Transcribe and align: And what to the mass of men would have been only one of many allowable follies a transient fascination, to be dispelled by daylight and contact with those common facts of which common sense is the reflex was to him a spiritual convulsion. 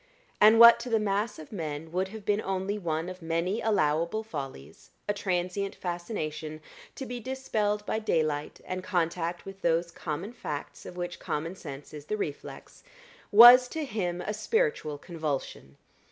And 0.41 0.57
what 0.59 0.79
to 0.79 0.89
the 0.89 0.97
mass 0.97 1.37
of 1.37 1.51
men 1.51 1.91
would 1.91 2.07
have 2.07 2.25
been 2.25 2.41
only 2.41 2.79
one 2.79 3.07
of 3.07 3.21
many 3.21 3.61
allowable 3.61 4.23
follies 4.23 4.89
a 5.07 5.13
transient 5.13 5.75
fascination, 5.75 6.59
to 6.95 7.05
be 7.05 7.19
dispelled 7.19 7.85
by 7.85 7.99
daylight 7.99 8.61
and 8.65 8.83
contact 8.83 9.45
with 9.45 9.61
those 9.61 9.91
common 9.91 10.33
facts 10.33 10.87
of 10.87 10.97
which 10.97 11.19
common 11.19 11.53
sense 11.53 11.93
is 11.93 12.05
the 12.05 12.17
reflex 12.17 12.81
was 13.31 13.67
to 13.67 13.85
him 13.85 14.21
a 14.21 14.33
spiritual 14.33 14.97
convulsion. 14.97 15.77